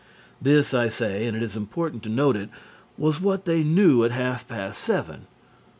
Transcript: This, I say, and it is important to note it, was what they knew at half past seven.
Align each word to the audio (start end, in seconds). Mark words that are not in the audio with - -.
This, 0.41 0.73
I 0.73 0.89
say, 0.89 1.27
and 1.27 1.37
it 1.37 1.43
is 1.43 1.55
important 1.55 2.01
to 2.01 2.09
note 2.09 2.35
it, 2.35 2.49
was 2.97 3.21
what 3.21 3.45
they 3.45 3.61
knew 3.61 4.03
at 4.03 4.09
half 4.09 4.47
past 4.47 4.81
seven. 4.81 5.27